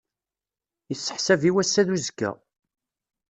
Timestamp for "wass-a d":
1.53-1.89